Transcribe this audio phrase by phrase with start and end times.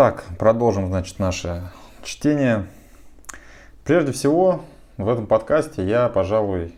[0.00, 1.70] Так, продолжим, значит, наше
[2.02, 2.64] чтение.
[3.84, 4.64] Прежде всего,
[4.96, 6.74] в этом подкасте я, пожалуй,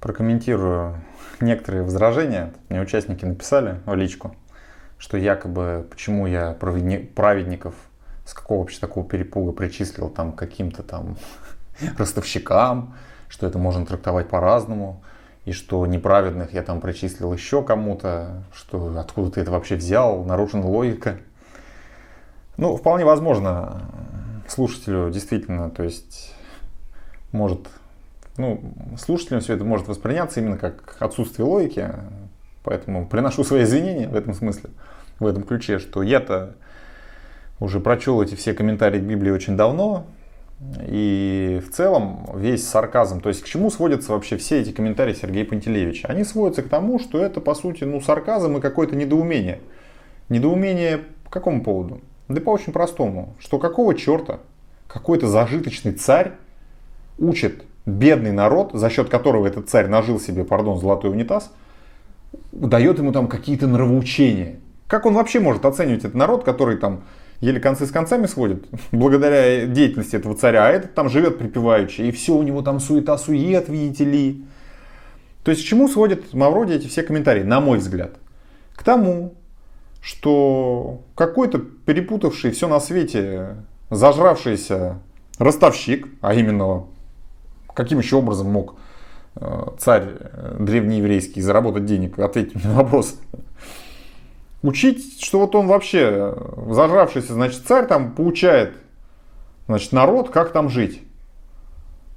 [0.00, 1.00] прокомментирую
[1.40, 2.52] некоторые возражения.
[2.68, 4.36] Мне участники написали в личку,
[4.98, 7.74] что якобы почему я праведников
[8.26, 11.16] с какого вообще такого перепуга причислил там каким-то там
[11.96, 12.96] ростовщикам,
[13.30, 15.02] что это можно трактовать по-разному,
[15.46, 20.66] и что неправедных я там причислил еще кому-то, что откуда ты это вообще взял, нарушена
[20.66, 21.16] логика.
[22.60, 23.80] Ну, вполне возможно,
[24.46, 26.34] слушателю действительно, то есть,
[27.32, 27.60] может,
[28.36, 31.88] ну, слушателям все это может восприняться именно как отсутствие логики,
[32.62, 34.68] поэтому приношу свои извинения в этом смысле,
[35.20, 36.54] в этом ключе, что я-то
[37.60, 40.04] уже прочел эти все комментарии к Библии очень давно,
[40.86, 45.46] и в целом весь сарказм, то есть к чему сводятся вообще все эти комментарии Сергея
[45.46, 46.08] Пантелеевича?
[46.08, 49.60] Они сводятся к тому, что это по сути ну, сарказм и какое-то недоумение.
[50.28, 52.02] Недоумение по какому поводу?
[52.30, 54.38] Да по очень простому, что какого черта
[54.86, 56.34] какой-то зажиточный царь
[57.18, 61.52] учит бедный народ, за счет которого этот царь нажил себе, пардон, золотой унитаз,
[62.52, 64.60] дает ему там какие-то нравоучения.
[64.86, 67.02] Как он вообще может оценивать этот народ, который там
[67.40, 72.12] еле концы с концами сводит, благодаря деятельности этого царя, а этот там живет припеваючи, и
[72.12, 74.44] все у него там суета-сует, видите ли.
[75.42, 78.12] То есть к чему сводят Мавроди эти все комментарии, на мой взгляд?
[78.76, 79.34] К тому,
[80.00, 83.56] что какой-то перепутавший все на свете,
[83.90, 84.98] зажравшийся
[85.38, 86.84] ростовщик, а именно
[87.74, 88.76] каким еще образом мог
[89.36, 93.18] э, царь э, древнееврейский заработать денег, ответить на вопрос.
[94.62, 96.34] Учить, что вот он вообще
[96.68, 98.74] зажравшийся, значит, царь там получает,
[99.66, 101.02] значит, народ, как там жить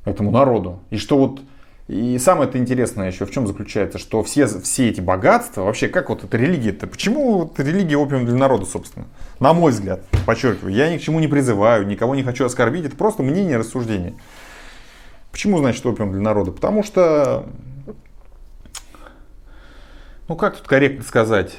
[0.04, 0.80] этому народу.
[0.90, 1.40] И что вот
[1.88, 6.10] и самое это интересное еще в чем заключается, что все, все эти богатства, вообще как
[6.10, 9.06] вот эта религия-то, почему вот религия опиум для народа, собственно?
[9.40, 12.96] На мой взгляд, подчеркиваю, я ни к чему не призываю, никого не хочу оскорбить, это
[12.96, 14.14] просто мнение, рассуждение.
[15.32, 16.52] Почему, значит, опиум для народа?
[16.52, 17.48] Потому что,
[20.30, 21.58] ну как тут корректно сказать,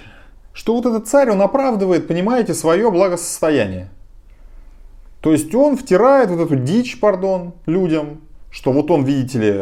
[0.55, 3.91] что вот этот царь, он оправдывает, понимаете, свое благосостояние.
[5.21, 8.21] То есть он втирает вот эту дичь, пардон, людям,
[8.55, 9.53] что вот он, видите ли,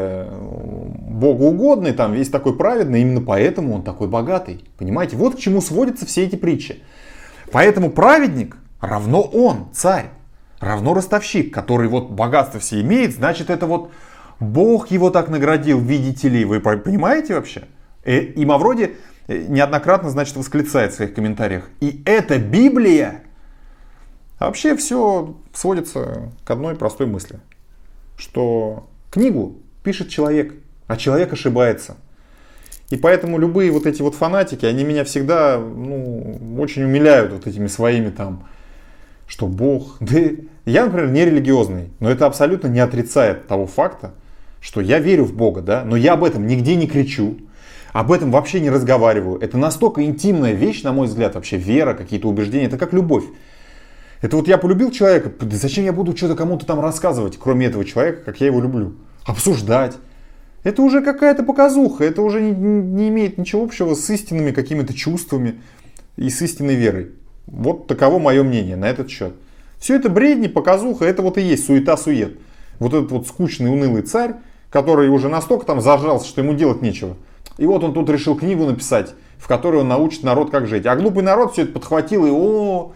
[1.08, 4.66] богоугодный, там весь такой праведный, именно поэтому он такой богатый.
[4.76, 6.82] Понимаете, вот к чему сводятся все эти притчи.
[7.52, 10.10] Поэтому праведник равно он, царь,
[10.60, 13.92] равно ростовщик, который вот богатство все имеет, значит это вот
[14.40, 17.62] Бог его так наградил, видите ли, вы понимаете вообще?
[18.04, 18.94] Э, и Мавроди
[19.26, 21.70] э, неоднократно, значит, восклицает в своих комментариях.
[21.80, 23.22] И это Библия!
[24.38, 27.40] Вообще все сводится к одной простой мысли–
[28.22, 30.54] что книгу пишет человек,
[30.86, 31.96] а человек ошибается.
[32.90, 37.66] И поэтому любые вот эти вот фанатики, они меня всегда ну, очень умиляют вот этими
[37.66, 38.46] своими там,
[39.26, 39.96] что Бог...
[40.00, 40.18] Да
[40.64, 44.12] я, например, не религиозный, но это абсолютно не отрицает того факта,
[44.60, 47.38] что я верю в Бога, да, но я об этом нигде не кричу,
[47.92, 49.40] об этом вообще не разговариваю.
[49.40, 53.24] Это настолько интимная вещь, на мой взгляд, вообще вера, какие-то убеждения, это как любовь.
[54.22, 58.22] Это вот я полюбил человека, зачем я буду что-то кому-то там рассказывать, кроме этого человека,
[58.24, 58.94] как я его люблю?
[59.26, 59.96] Обсуждать.
[60.62, 65.60] Это уже какая-то показуха, это уже не, не имеет ничего общего с истинными какими-то чувствами
[66.16, 67.10] и с истинной верой.
[67.46, 69.34] Вот таково мое мнение на этот счет.
[69.78, 72.38] Все это бредни, показуха, это вот и есть суета-сует.
[72.78, 74.36] Вот этот вот скучный, унылый царь,
[74.70, 77.16] который уже настолько там зажрался, что ему делать нечего.
[77.58, 80.86] И вот он тут решил книгу написать, в которой он научит народ, как жить.
[80.86, 82.92] А глупый народ все это подхватил и о,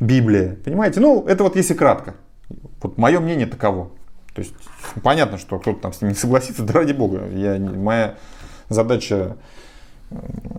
[0.00, 0.56] Библия.
[0.64, 1.00] Понимаете?
[1.00, 2.14] Ну, это вот если кратко.
[2.80, 3.90] Вот мое мнение таково.
[4.34, 4.54] То есть
[5.02, 7.26] понятно, что кто-то там с ним не согласится, да ради бога.
[7.28, 8.16] Я, моя
[8.68, 9.36] задача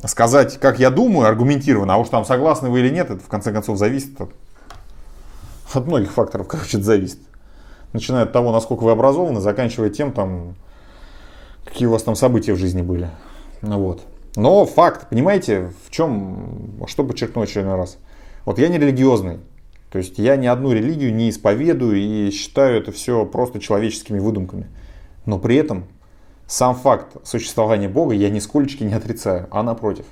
[0.06, 3.52] сказать, как я думаю, аргументированно, а уж там согласны вы или нет, это в конце
[3.52, 4.32] концов зависит от,
[5.74, 7.20] от многих факторов, короче, это зависит.
[7.92, 10.56] Начиная от того, насколько вы образованы, заканчивая тем, там,
[11.66, 13.10] какие у вас там события в жизни были.
[13.62, 14.02] Ну, вот.
[14.36, 17.98] Но факт, понимаете, в чем, что подчеркнуть очередной раз–
[18.46, 19.40] вот я не религиозный.
[19.90, 24.68] То есть я ни одну религию не исповедую и считаю это все просто человеческими выдумками.
[25.26, 25.86] Но при этом
[26.48, 30.06] сам факт существования Бога я нисколько не отрицаю, а напротив.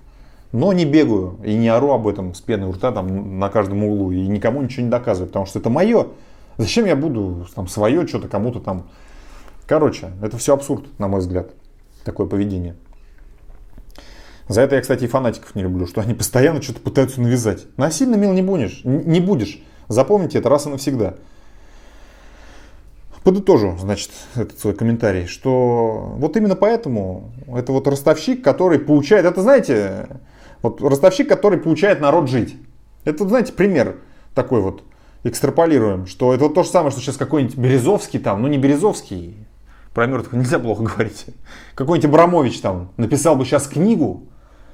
[0.52, 3.84] Но не бегаю и не ору об этом с пеной у рта там, на каждом
[3.84, 6.08] углу и никому ничего не доказываю, потому что это мое.
[6.58, 8.88] Зачем я буду там свое что-то кому-то там...
[9.66, 11.54] Короче, это все абсурд, на мой взгляд,
[12.04, 12.76] такое поведение.
[14.52, 17.68] За это я, кстати, и фанатиков не люблю, что они постоянно что-то пытаются навязать.
[17.78, 19.64] Насильно мил не будешь, не будешь.
[19.88, 21.16] Запомните это раз и навсегда.
[23.24, 29.42] Подытожу, значит, этот свой комментарий, что вот именно поэтому это вот ростовщик, который получает, это
[29.42, 30.08] знаете,
[30.62, 32.58] вот ростовщик, который получает народ жить.
[33.06, 34.00] Это, знаете, пример.
[34.34, 34.84] такой вот
[35.24, 39.48] экстраполируем, что это вот то же самое, что сейчас какой-нибудь Березовский там, ну не Березовский,
[39.94, 41.28] про мертвых нельзя плохо говорить,
[41.76, 44.28] какой-нибудь Абрамович там написал бы сейчас книгу,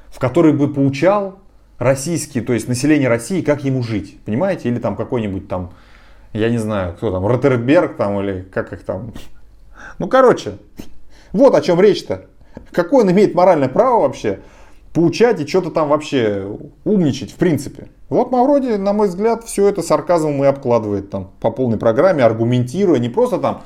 [0.09, 1.39] в которой бы поучал
[1.77, 4.69] российские, то есть население России, как ему жить, понимаете?
[4.69, 5.71] Или там какой-нибудь там,
[6.33, 9.13] я не знаю, кто там, Ротерберг там, или как их там.
[10.00, 10.57] Ну, короче,
[11.33, 12.25] вот о чем речь-то.
[12.71, 14.39] Какое он имеет моральное право вообще
[14.94, 16.48] поучать и что-то там вообще
[16.83, 17.89] умничать, в принципе.
[18.09, 22.98] Вот Мавроди, на мой взгляд, все это сарказмом и обкладывает там по полной программе, аргументируя,
[22.98, 23.62] не просто там,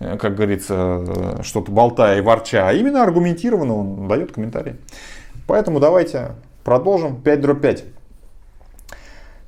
[0.00, 1.02] э, как говорится,
[1.38, 4.76] э, что-то болтая и ворча, а именно аргументированно он дает комментарии.
[5.46, 6.32] Поэтому давайте
[6.64, 7.20] продолжим.
[7.20, 7.84] 5 дробь 5.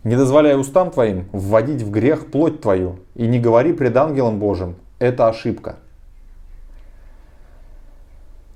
[0.05, 4.77] Не дозволяй устам твоим вводить в грех плоть твою, и не говори пред ангелом Божьим,
[4.99, 5.77] это ошибка.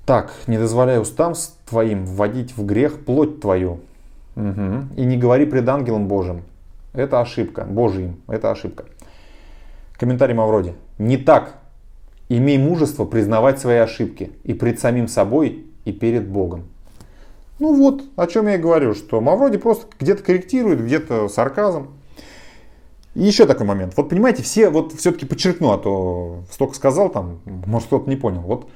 [0.05, 1.33] Так, не дозволяй устам
[1.65, 3.79] твоим вводить в грех плоть твою.
[4.35, 4.97] Угу.
[4.97, 6.41] И не говори пред ангелом Божьим.
[6.93, 7.63] Это ошибка.
[7.63, 8.21] Божьим.
[8.27, 8.85] Это ошибка.
[9.93, 10.75] Комментарий Мавроди.
[10.97, 11.55] Не так.
[12.29, 16.65] Имей мужество признавать свои ошибки и пред самим собой, и перед Богом.
[17.63, 21.91] Ну вот, о чем я и говорю, что Мавроди просто где-то корректирует, где-то сарказм.
[23.15, 23.93] И еще такой момент.
[23.95, 28.41] Вот понимаете, все, вот все-таки подчеркну, а то столько сказал там, может кто-то не понял.
[28.41, 28.67] Вот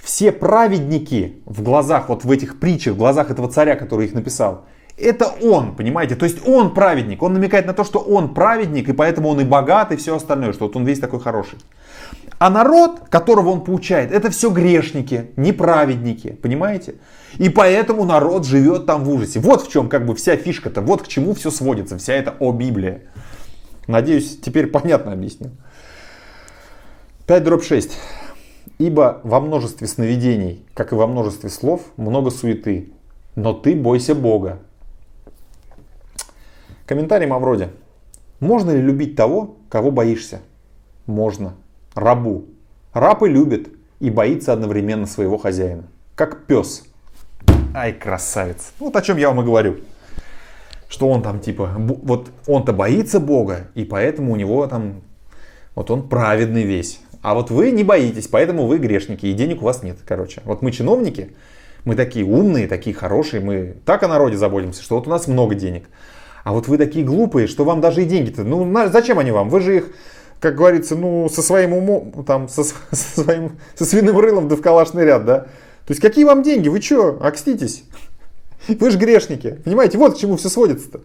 [0.00, 4.66] все праведники в глазах, вот в этих притчах, в глазах этого царя, который их написал,
[4.96, 6.14] это он, понимаете?
[6.14, 7.24] То есть он праведник.
[7.24, 10.52] Он намекает на то, что он праведник, и поэтому он и богат, и все остальное,
[10.52, 11.58] что вот он весь такой хороший.
[12.42, 16.96] А народ, которого он поучает, это все грешники, неправедники, понимаете?
[17.38, 19.38] И поэтому народ живет там в ужасе.
[19.38, 22.50] Вот в чем как бы вся фишка-то, вот к чему все сводится, вся эта о
[22.50, 23.02] Библия.
[23.86, 25.52] Надеюсь, теперь понятно объяснил.
[27.28, 27.96] 5 дробь 6.
[28.78, 32.92] Ибо во множестве сновидений, как и во множестве слов, много суеты.
[33.36, 34.58] Но ты бойся Бога.
[36.86, 37.68] Комментарий Мавроди.
[38.40, 40.40] Можно ли любить того, кого боишься?
[41.06, 41.54] Можно.
[41.94, 42.46] Рабу.
[42.92, 45.84] Раб и любит, и боится одновременно своего хозяина.
[46.14, 46.84] Как пес–
[47.74, 48.72] Ай, красавец.
[48.78, 49.78] Вот о чем я вам и говорю.
[50.88, 55.00] Что он там типа, вот он-то боится Бога, и поэтому у него там,
[55.74, 57.00] вот он праведный весь.
[57.22, 60.42] А вот вы не боитесь, поэтому вы грешники, и денег у вас нет, короче.
[60.44, 61.34] Вот мы чиновники,
[61.86, 65.54] мы такие умные, такие хорошие, мы так о народе заботимся, что вот у нас много
[65.54, 65.88] денег.
[66.44, 69.48] А вот вы такие глупые, что вам даже и деньги-то, ну зачем они вам?
[69.48, 69.86] Вы же их,
[70.42, 74.60] как говорится, ну со своим умом, там, со, со своим, со свиным рылом да в
[74.60, 75.38] калашный ряд, да?
[75.86, 76.68] То есть какие вам деньги?
[76.68, 77.84] Вы что, окститесь?
[78.68, 79.60] Вы же грешники.
[79.64, 81.00] Понимаете, вот к чему все сводится-то.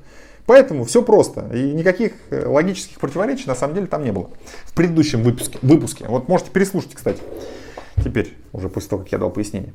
[0.48, 1.52] Поэтому все просто.
[1.54, 4.32] И никаких э, логических противоречий на самом деле там не было.
[4.66, 5.60] В предыдущем выпуске.
[5.62, 6.06] выпуске.
[6.08, 7.22] Вот можете переслушать, кстати.
[8.04, 9.74] Теперь, уже после того, как я дал пояснение.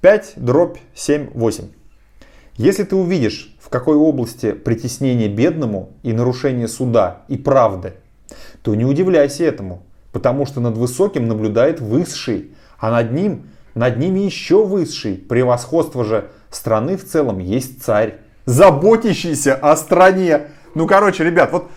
[0.00, 1.68] 5 дробь 7, 8.
[2.56, 7.94] Если ты увидишь, в какой области притеснение бедному и нарушение суда и правды,
[8.62, 9.82] то не удивляйся этому,
[10.12, 13.44] потому что над высоким наблюдает высший, а над ним
[13.74, 15.14] над ними еще высший.
[15.16, 20.48] Превосходство же страны в целом есть царь, заботящийся о стране.
[20.74, 21.70] Ну, короче, ребят, вот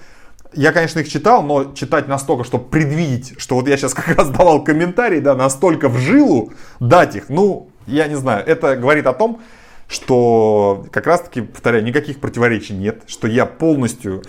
[0.54, 4.30] я, конечно, их читал, но читать настолько, чтобы предвидеть, что вот я сейчас как раз
[4.30, 9.14] давал комментарий, да, настолько в жилу дать их, ну, я не знаю, это говорит о
[9.14, 9.42] том,
[9.88, 14.24] что как раз-таки, повторяю, никаких противоречий нет, что я полностью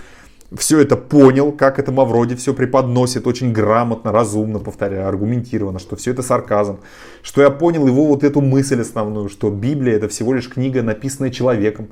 [0.54, 6.12] все это понял, как это Мавроди все преподносит, очень грамотно, разумно, повторяю, аргументированно, что все
[6.12, 6.78] это сарказм,
[7.22, 11.30] что я понял его вот эту мысль основную, что Библия это всего лишь книга, написанная
[11.30, 11.88] человеком,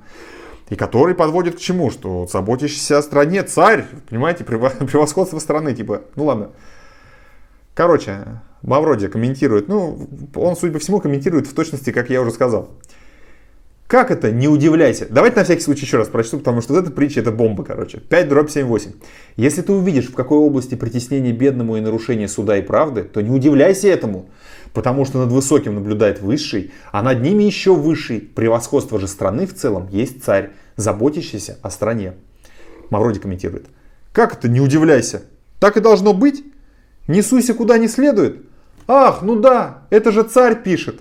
[0.70, 6.25] и который подводит к чему, что заботящийся о стране царь, понимаете, превосходство страны, типа, ну
[6.25, 6.50] ладно.
[7.75, 12.70] Короче, Мавроди комментирует, ну, он, судя по всему, комментирует в точности, как я уже сказал.
[13.86, 14.32] Как это?
[14.32, 15.06] Не удивляйся.
[15.10, 17.98] Давайте на всякий случай еще раз прочту, потому что вот эта притча это бомба, короче.
[17.98, 18.92] 5 дробь 7 8.
[19.36, 23.30] Если ты увидишь, в какой области притеснение бедному и нарушение суда и правды, то не
[23.30, 24.30] удивляйся этому,
[24.72, 28.20] потому что над высоким наблюдает высший, а над ними еще высший.
[28.20, 32.14] Превосходство же страны в целом есть царь, заботящийся о стране.
[32.88, 33.66] Мавроди комментирует.
[34.12, 34.48] Как это?
[34.48, 35.22] Не удивляйся.
[35.60, 36.42] Так и должно быть?
[37.06, 38.46] Не суйся куда не следует?
[38.86, 41.00] Ах, ну да, это же царь пишет.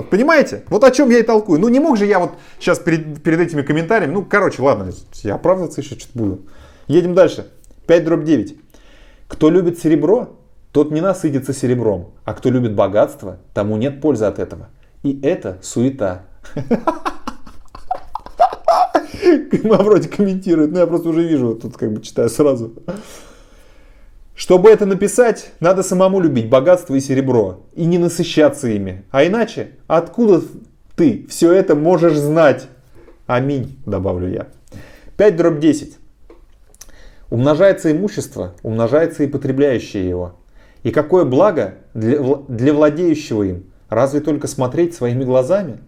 [0.00, 0.64] Вот понимаете?
[0.70, 1.60] Вот о чем я и толкую.
[1.60, 4.90] Ну не мог же я вот сейчас перед, перед этими комментариями, ну короче, ладно,
[5.22, 6.40] я оправдываться еще что-то буду.
[6.86, 7.48] Едем дальше.
[7.86, 8.56] 5 дробь 9.
[9.28, 10.38] Кто любит серебро,
[10.72, 14.70] тот не насытится серебром, а кто любит богатство, тому нет пользы от этого.
[15.02, 16.22] И это суета.
[19.62, 22.72] Мавроди комментирует, ну я просто уже вижу, тут как бы читаю сразу.
[24.40, 29.04] Чтобы это написать, надо самому любить богатство и серебро и не насыщаться ими.
[29.10, 30.42] А иначе, откуда
[30.96, 32.66] ты все это можешь знать?
[33.26, 34.46] Аминь, добавлю я.
[35.18, 35.98] 5 дробь 10.
[37.28, 40.36] Умножается имущество, умножается и потребляющее его.
[40.84, 42.18] И какое благо для,
[42.48, 43.64] для владеющего им?
[43.90, 45.80] Разве только смотреть своими глазами?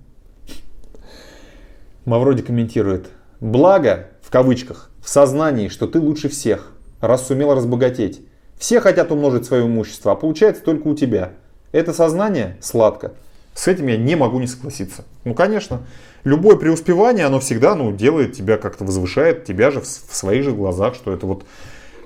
[2.04, 3.06] Мавроди комментирует.
[3.40, 8.26] Благо, в кавычках, в сознании, что ты лучше всех, раз сумел разбогатеть.
[8.62, 11.32] Все хотят умножить свое имущество, а получается только у тебя.
[11.72, 13.14] Это сознание сладко.
[13.54, 15.04] С этим я не могу не согласиться.
[15.24, 15.82] Ну, конечно,
[16.22, 20.94] любое преуспевание, оно всегда ну, делает тебя как-то, возвышает тебя же в, своих же глазах,
[20.94, 21.44] что это вот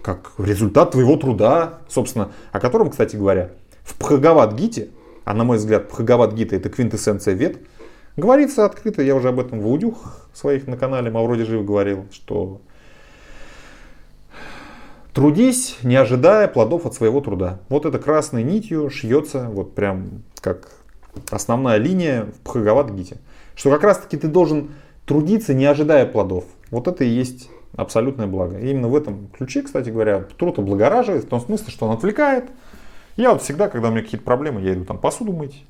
[0.02, 3.50] как результат твоего труда, собственно, о котором, кстати говоря,
[3.84, 4.88] в Бхагават-гите,
[5.26, 7.58] а на мой взгляд, Бхагават-гита это квинтэссенция вет,
[8.16, 12.62] говорится открыто, я уже об этом в аудюх своих на канале Мавроди Жив говорил, что
[15.16, 17.60] трудись, не ожидая плодов от своего труда.
[17.70, 20.68] Вот это красной нитью шьется, вот прям как
[21.30, 23.16] основная линия в Бхагават-гите.
[23.54, 24.72] Что как раз таки ты должен
[25.06, 26.44] трудиться, не ожидая плодов.
[26.70, 28.58] Вот это и есть абсолютное благо.
[28.58, 32.50] И именно в этом ключе, кстати говоря, труд облагораживает, в том смысле, что он отвлекает.
[33.16, 35.64] Я вот всегда, когда у меня какие-то проблемы, я иду там посуду мыть,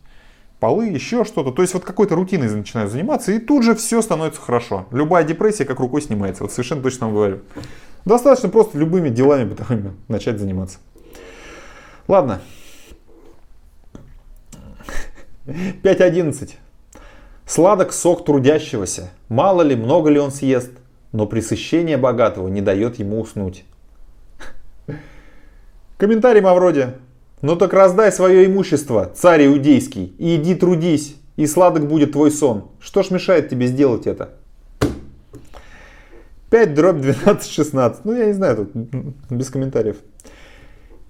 [0.58, 1.52] полы, еще что-то.
[1.52, 4.86] То есть вот какой-то рутиной начинаю заниматься, и тут же все становится хорошо.
[4.90, 6.42] Любая депрессия как рукой снимается.
[6.42, 7.40] Вот совершенно точно вам говорю.
[8.06, 10.78] Достаточно просто любыми делами бытовыми начать заниматься.
[12.08, 12.40] Ладно.
[15.46, 16.52] 5.11.
[17.44, 19.10] Сладок сок трудящегося.
[19.28, 20.70] Мало ли, много ли он съест
[21.16, 23.64] но пресыщение богатого не дает ему уснуть.
[25.96, 26.88] Комментарий Мавроди.
[27.40, 32.68] Ну так раздай свое имущество, царь иудейский, и иди трудись, и сладок будет твой сон.
[32.80, 34.34] Что ж мешает тебе сделать это?
[36.50, 38.04] 5 дробь 12 16.
[38.04, 38.70] Ну я не знаю, тут
[39.30, 39.96] без комментариев.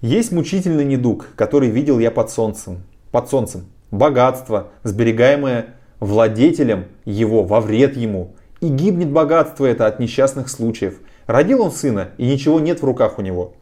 [0.01, 2.83] Есть мучительный недуг, который видел я под солнцем.
[3.11, 3.65] Под солнцем.
[3.91, 10.99] Богатство, сберегаемое владетелем его во вред ему, и гибнет богатство это от несчастных случаев.
[11.25, 13.53] Родил он сына, и ничего нет в руках у него.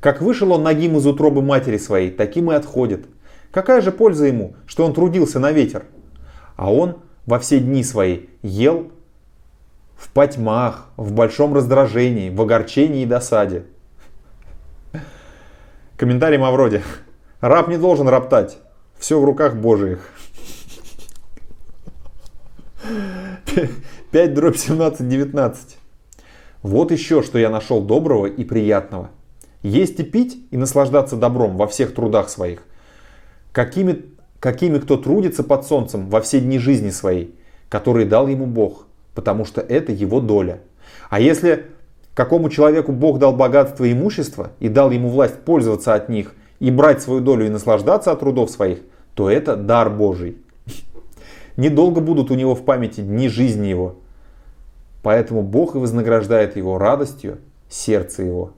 [0.00, 3.06] Как вышел он нагим из утробы матери своей, таким и отходит.
[3.50, 5.84] Какая же польза ему, что он трудился на ветер?
[6.56, 8.90] А он во все дни свои ел
[10.02, 13.66] в потьмах, в большом раздражении, в огорчении и досаде.
[15.96, 16.82] Комментарий Мавроди.
[17.40, 18.58] Раб не должен роптать.
[18.98, 20.10] Все в руках Божиих.
[24.10, 25.78] 5 дробь 17, 19.
[26.62, 29.10] Вот еще, что я нашел доброго и приятного.
[29.62, 32.64] Есть и пить, и наслаждаться добром во всех трудах своих.
[33.52, 34.04] Какими,
[34.40, 39.44] какими кто трудится под солнцем во все дни жизни своей, которые дал ему Бог, потому
[39.44, 40.60] что это его доля.
[41.10, 41.66] А если
[42.14, 46.70] какому человеку Бог дал богатство и имущество, и дал ему власть пользоваться от них, и
[46.70, 48.78] брать свою долю и наслаждаться от трудов своих,
[49.14, 50.36] то это дар Божий.
[51.56, 53.96] Недолго будут у него в памяти дни жизни его,
[55.02, 57.38] Поэтому Бог и вознаграждает его радостью
[57.68, 58.52] сердце его.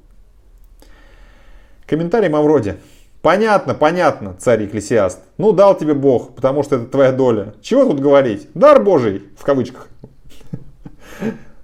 [1.87, 2.77] Комментарий Мавроди.
[3.23, 5.21] Понятно, понятно, царь Екклесиаст.
[5.39, 7.55] Ну, дал тебе Бог, потому что это твоя доля.
[7.63, 8.49] Чего тут говорить?
[8.53, 9.89] Дар Божий, в кавычках.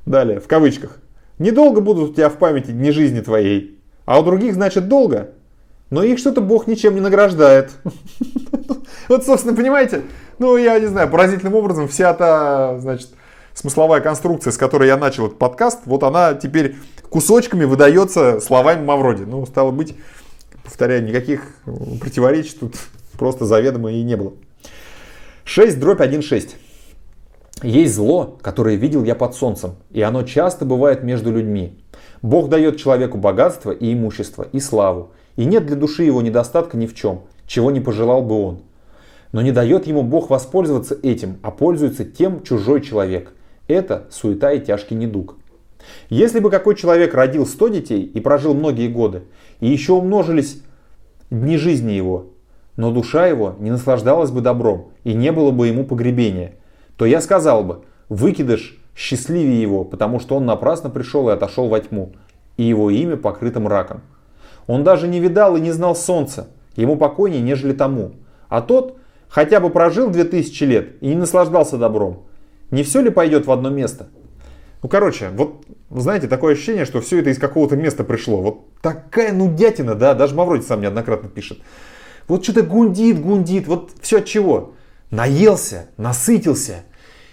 [0.07, 0.99] Далее, в кавычках.
[1.39, 3.79] Недолго будут у тебя в памяти дни жизни твоей.
[4.05, 5.31] А у других, значит, долго.
[5.91, 7.71] Но их что-то Бог ничем не награждает.
[9.09, 10.03] Вот, собственно, понимаете,
[10.39, 13.09] ну, я не знаю, поразительным образом вся та, значит,
[13.55, 16.77] смысловая конструкция, с которой я начал этот подкаст, вот она теперь
[17.09, 19.23] кусочками выдается словами Мавроди.
[19.23, 19.97] Ну, стало быть,
[20.63, 21.43] повторяю, никаких
[22.01, 22.75] противоречий тут
[23.19, 24.33] просто заведомо и не было.
[25.45, 26.51] 6 дробь 1.6.
[27.63, 31.79] Есть зло, которое видел я под солнцем, и оно часто бывает между людьми.
[32.23, 36.87] Бог дает человеку богатство и имущество, и славу, и нет для души его недостатка ни
[36.87, 38.61] в чем, чего не пожелал бы он.
[39.33, 43.35] Но не дает ему Бог воспользоваться этим, а пользуется тем чужой человек,
[43.69, 45.37] это суета и тяжкий недуг.
[46.09, 49.25] Если бы какой человек родил 100 детей и прожил многие годы,
[49.61, 50.63] и еще умножились
[51.31, 52.27] дни жизни его,
[52.77, 56.55] но душа его не наслаждалась бы добром и не было бы ему погребения,
[57.01, 57.81] то я сказал бы,
[58.11, 62.13] выкидыш счастливее его, потому что он напрасно пришел и отошел во тьму,
[62.59, 64.03] и его имя покрыто мраком.
[64.67, 68.17] Он даже не видал и не знал солнца, ему покойнее, нежели тому.
[68.51, 68.99] А тот
[69.31, 72.25] хотя бы прожил 2000 лет и не наслаждался добром,
[72.71, 74.09] не все ли пойдет в одно место?
[74.83, 78.43] Ну, короче, вот, знаете, такое ощущение, что все это из какого-то места пришло.
[78.43, 81.61] Вот такая нудятина, да, даже Мавроди сам неоднократно пишет.
[82.29, 84.75] Вот что-то гундит, гундит, вот все от чего?
[85.11, 86.85] Наелся, насытился,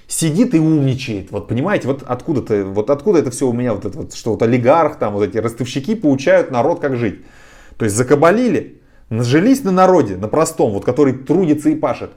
[0.07, 1.31] сидит и умничает.
[1.31, 4.41] Вот понимаете, вот откуда-то, вот откуда это все у меня, вот это вот, что вот
[4.41, 7.21] олигарх, там вот эти ростовщики получают народ как жить.
[7.77, 12.11] То есть закабалили, нажились на народе, на простом, вот который трудится и пашет.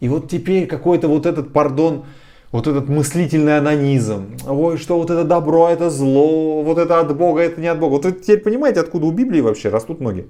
[0.00, 2.04] И вот теперь какой-то вот этот, пардон,
[2.52, 7.42] вот этот мыслительный анонизм, ой, что вот это добро, это зло, вот это от Бога,
[7.42, 7.92] это не от Бога.
[7.92, 10.26] Вот вы теперь понимаете, откуда у Библии вообще растут ноги?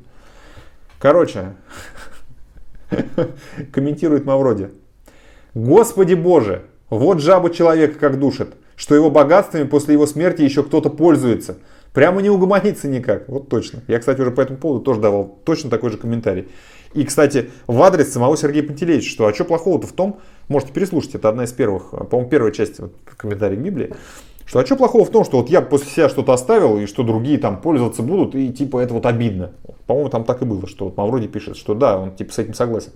[0.99, 1.55] Короче,
[3.73, 4.71] комментирует Мавроди.
[5.55, 10.91] Господи Боже, вот жабу человека как душит, что его богатствами после его смерти еще кто-то
[10.91, 11.59] пользуется.
[11.93, 13.27] Прямо не угомониться никак.
[13.29, 13.83] Вот точно.
[13.89, 16.49] Я, кстати, уже по этому поводу тоже давал точно такой же комментарий.
[16.93, 21.15] И, кстати, в адрес самого Сергея Пантелеевича, что а что плохого-то в том, можете переслушать,
[21.15, 23.95] это одна из первых, по-моему, первая часть вот, комментариев к Библии,
[24.47, 27.03] что а что плохого в том, что вот я после себя что-то оставил, и что
[27.03, 29.53] другие там пользоваться будут, и типа это вот обидно.
[29.87, 32.55] По-моему, там так и было, что вот Мавроди пишет, что да, он типа с этим
[32.55, 32.93] согласен.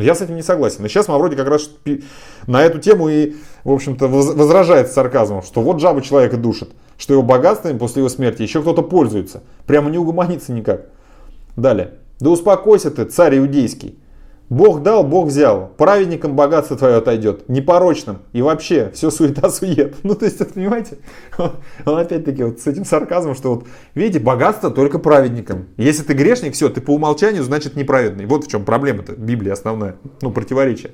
[0.00, 0.78] Но я с этим не согласен.
[0.80, 1.70] Но сейчас Мавроди как раз
[2.46, 7.12] на эту тему и, в общем-то, возражает с сарказмом, что вот жаба человека душит, что
[7.12, 9.42] его богатствами после его смерти еще кто-то пользуется.
[9.66, 10.86] Прямо не угомонится никак.
[11.54, 11.98] Далее.
[12.18, 13.98] Да успокойся ты, царь иудейский.
[14.50, 15.68] Бог дал, Бог взял.
[15.78, 17.48] Праведникам богатство твое отойдет.
[17.48, 18.18] Непорочным.
[18.32, 19.94] И вообще, все суета-сует.
[20.02, 20.98] Ну, то есть, это, понимаете,
[21.38, 21.52] он,
[21.86, 25.68] он опять-таки вот с этим сарказмом, что вот, видите, богатство только праведникам.
[25.76, 28.26] Если ты грешник, все, ты по умолчанию, значит, неправедный.
[28.26, 29.96] Вот в чем проблема-то Библии основная.
[30.20, 30.92] Ну, противоречие.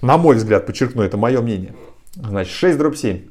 [0.00, 1.74] На мой взгляд, подчеркну, это мое мнение.
[2.14, 3.28] Значит, 6 дробь 7.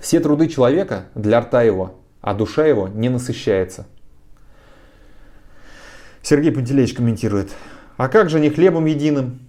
[0.00, 3.88] Все труды человека для рта его, а душа его не насыщается.
[6.22, 7.50] Сергей Пантелеич комментирует.
[7.98, 9.40] А как же не хлебом единым,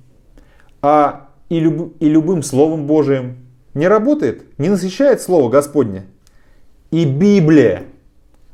[0.81, 3.37] а и, люб, и любым Словом Божиим?
[3.75, 4.57] Не работает?
[4.57, 6.05] Не насыщает Слово Господне?
[6.89, 7.83] И Библия.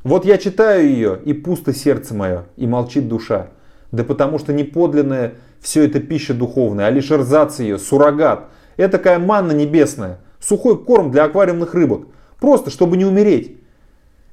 [0.04, 3.48] Вот я читаю ее, и пусто сердце мое, и молчит душа.
[3.90, 8.50] Да потому что не подлинная все это пища духовная, а лишь рзац ее, суррогат.
[8.76, 12.08] Такая манна небесная, сухой корм для аквариумных рыбок.
[12.38, 13.56] Просто, чтобы не умереть.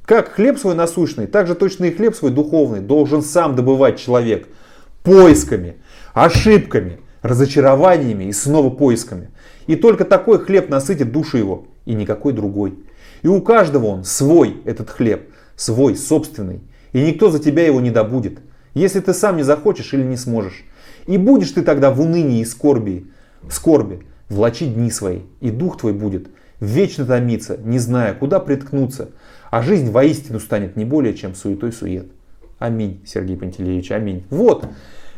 [0.03, 4.49] Как хлеб свой насущный, так же точно и хлеб свой духовный должен сам добывать человек–
[5.03, 5.75] поисками,
[6.13, 9.29] ошибками, разочарованиями и снова поисками.
[9.67, 12.79] И только такой хлеб насытит душу его, и никакой другой.
[13.21, 16.61] И у каждого он свой, этот хлеб, свой, собственный.
[16.91, 18.39] И никто за тебя его не добудет,
[18.73, 20.63] если ты сам не захочешь или не сможешь.
[21.07, 23.07] И будешь ты тогда в унынии и скорби,
[23.49, 26.27] скорби влачить дни свои, и дух твой будет
[26.59, 29.09] вечно томиться, не зная, куда приткнуться,
[29.51, 32.07] а жизнь воистину станет не более, чем суетой сует.
[32.63, 34.23] Аминь, Сергей Пантелеевич, аминь.
[34.29, 34.65] Вот,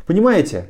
[0.08, 0.65] понимаете?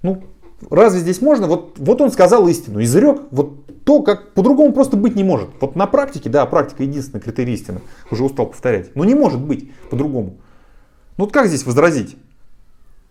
[0.00, 0.24] Ну,
[0.70, 1.46] разве здесь можно?
[1.46, 5.50] Вот, вот он сказал истину, изрек вот то, как по-другому просто быть не может.
[5.60, 7.82] Вот на практике, да, практика единственный критерий истины.
[8.10, 8.96] Уже устал повторять.
[8.96, 10.38] Но не может быть по-другому.
[11.18, 12.16] Ну вот как здесь возразить?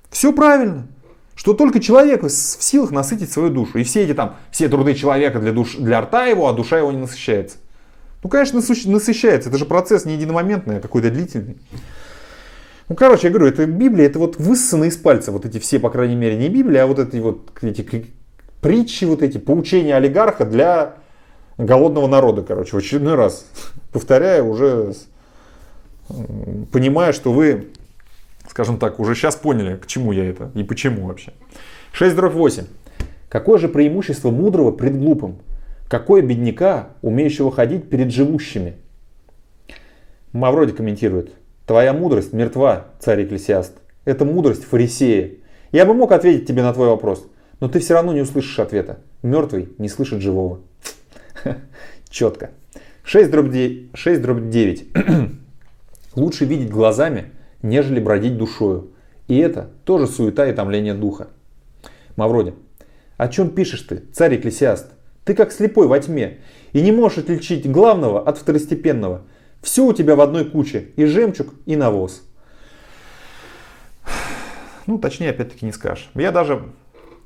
[0.10, 0.88] Все правильно.
[1.36, 3.78] Что только человек в силах насытить свою душу.
[3.78, 6.92] И все эти там, все труды человека для, душ, для рта его, а душа его
[6.92, 7.58] не насыщается.
[8.24, 9.50] Ну, конечно, насыщается.
[9.50, 11.58] Это же процесс не единомоментный, а какой-то длительный.
[12.90, 15.90] Ну, короче, я говорю, это Библия, это вот высосаны из пальца вот эти все, по
[15.90, 18.06] крайней мере, не Библия, а вот эти вот эти
[18.62, 20.96] притчи, вот эти поучения олигарха для
[21.58, 23.46] голодного народа, короче, в очередной раз.
[23.92, 24.94] Повторяю, уже
[26.72, 27.68] понимая, что вы,
[28.50, 31.34] скажем так, уже сейчас поняли, к чему я это и почему вообще.
[31.92, 32.66] 6 дробь 8.
[33.28, 35.40] Какое же преимущество мудрого пред глупым?
[35.90, 38.76] Какое бедняка, умеющего ходить перед живущими?
[40.32, 41.34] Мавроди комментирует.
[41.68, 43.74] Твоя мудрость мертва, царь Экклесиаст.
[44.06, 45.34] Это мудрость фарисея.
[45.74, 47.28] Я бы мог ответить тебе на твой вопрос,
[47.60, 49.00] но ты все равно не услышишь ответа.
[49.22, 50.62] Мертвый не слышит живого.
[52.10, 52.52] Четко.
[53.04, 54.88] 6 дробь 9.
[56.16, 58.92] Лучше видеть глазами, нежели бродить душою.
[59.28, 61.28] И это тоже суета и томление духа.
[62.16, 62.54] Мавроди,
[63.18, 64.88] о чем пишешь ты, царь Экклесиаст?
[65.26, 66.38] Ты как слепой во тьме
[66.72, 69.24] и не можешь отличить главного от второстепенного–
[69.62, 70.90] все у тебя в одной куче.
[70.96, 72.24] И жемчуг, и навоз.
[74.86, 76.10] Ну, точнее, опять-таки не скажешь.
[76.16, 76.64] Я даже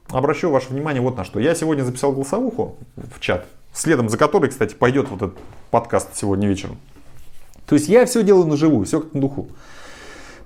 [0.09, 1.39] обращу ваше внимание вот на что.
[1.39, 5.37] Я сегодня записал голосовуху в чат, следом за которой, кстати, пойдет вот этот
[5.69, 6.77] подкаст сегодня вечером.
[7.65, 9.49] То есть я все делаю на живую, все как на духу.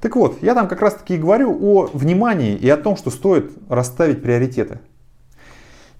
[0.02, 3.10] Так вот, я там как раз таки и говорю о внимании и о том, что
[3.10, 4.80] стоит расставить приоритеты.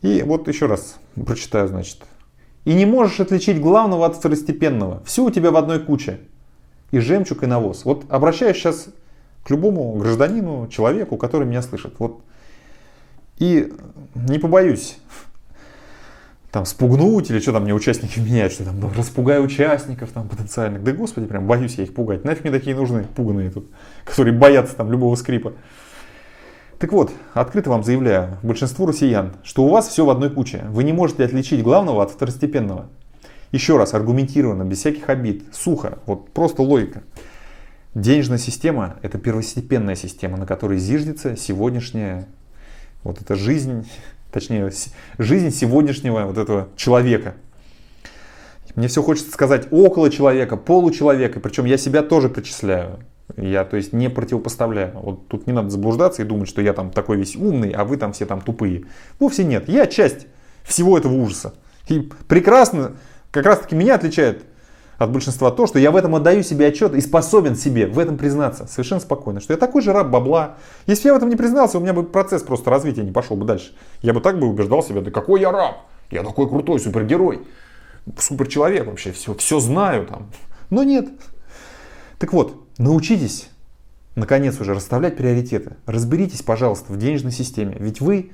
[0.02, 2.04] И вот еще раз прочитаю, значит,
[2.66, 5.02] и не можешь отличить главного от второстепенного.
[5.06, 6.20] Все у тебя в одной куче.
[6.92, 7.86] И жемчуг, и навоз.
[7.86, 8.88] Вот обращаюсь сейчас
[9.44, 11.94] к любому гражданину, человеку, который меня слышит.
[12.00, 12.22] Вот.
[13.38, 13.72] И
[14.16, 14.98] не побоюсь
[16.52, 20.84] там спугнуть или что там мне участники меняют, что там распугаю участников там потенциальных.
[20.84, 22.24] Да господи, прям боюсь я их пугать.
[22.24, 23.68] Нафиг мне такие нужны, пуганные тут,
[24.06, 25.54] которые боятся там любого скрипа.
[26.86, 30.66] Так вот, открыто вам заявляю, большинству россиян, что у вас все в одной куче.
[30.70, 32.90] Вы не можете отличить главного от второстепенного.
[33.52, 37.02] Еще раз, аргументированно, без всяких обид, сухо, вот просто логика.
[37.96, 42.28] Денежная система– это первостепенная система, на которой зиждется сегодняшняя
[43.04, 43.90] вот эта жизнь,
[44.32, 44.72] точнее,
[45.18, 47.34] жизнь сегодняшнего вот этого человека.
[48.76, 53.00] Мне все хочется сказать около человека, получеловека, причем я себя тоже причисляю.
[53.38, 54.92] Я, то есть, не противопоставляю.
[55.00, 57.98] Вот тут не надо заблуждаться и думать, что я там такой весь умный, а вы
[57.98, 58.86] там все там тупые.
[59.20, 59.68] Вовсе нет.
[59.68, 60.28] Я часть
[60.64, 61.54] всего этого ужаса.
[61.88, 62.94] И прекрасно,
[63.32, 64.46] как раз таки меня отличает
[64.98, 68.18] от большинства то, что я в этом отдаю себе отчет и способен себе в этом
[68.18, 70.56] признаться совершенно спокойно, что я такой же раб бабла.
[70.88, 73.46] Если я в этом не признался, у меня бы процесс просто развития не пошел бы
[73.46, 73.76] дальше.
[74.02, 75.78] Я бы так бы убеждал себя, да какой я раб,
[76.12, 77.42] я такой крутой супергерой,
[78.18, 80.32] суперчеловек вообще, все, все знаю там.
[80.70, 81.10] Но нет.
[82.18, 83.50] Так вот, научитесь
[84.16, 85.76] наконец уже расставлять приоритеты.
[85.86, 87.76] Разберитесь, пожалуйста, в денежной системе.
[87.80, 88.32] Ведь вы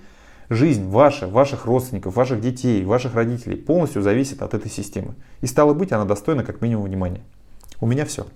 [0.51, 5.15] Жизнь ваша, ваших родственников, ваших детей, ваших родителей полностью зависит от этой системы.
[5.39, 7.21] И стало быть, она достойна как минимум внимания.
[7.79, 8.27] У меня все.